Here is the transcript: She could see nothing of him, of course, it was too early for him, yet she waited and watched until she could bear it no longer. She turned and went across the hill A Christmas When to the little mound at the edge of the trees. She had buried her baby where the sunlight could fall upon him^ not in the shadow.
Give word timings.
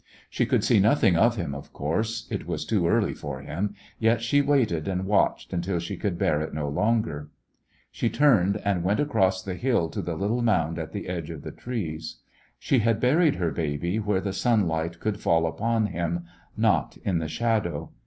She 0.31 0.47
could 0.47 0.63
see 0.63 0.79
nothing 0.79 1.15
of 1.15 1.35
him, 1.35 1.53
of 1.53 1.71
course, 1.73 2.27
it 2.31 2.47
was 2.47 2.65
too 2.65 2.87
early 2.87 3.13
for 3.13 3.39
him, 3.43 3.75
yet 3.99 4.19
she 4.19 4.41
waited 4.41 4.87
and 4.87 5.05
watched 5.05 5.53
until 5.53 5.77
she 5.77 5.95
could 5.95 6.17
bear 6.17 6.41
it 6.41 6.55
no 6.55 6.67
longer. 6.69 7.29
She 7.91 8.09
turned 8.09 8.57
and 8.65 8.83
went 8.83 8.99
across 8.99 9.43
the 9.43 9.53
hill 9.53 9.85
A 9.85 9.89
Christmas 9.89 9.95
When 9.97 10.05
to 10.05 10.11
the 10.11 10.17
little 10.19 10.41
mound 10.41 10.79
at 10.79 10.91
the 10.91 11.07
edge 11.07 11.29
of 11.29 11.43
the 11.43 11.51
trees. 11.51 12.17
She 12.57 12.79
had 12.79 12.99
buried 12.99 13.35
her 13.35 13.51
baby 13.51 13.99
where 13.99 14.21
the 14.21 14.33
sunlight 14.33 14.99
could 14.99 15.19
fall 15.19 15.45
upon 15.45 15.89
him^ 15.89 16.23
not 16.57 16.97
in 17.05 17.19
the 17.19 17.27
shadow. 17.27 17.91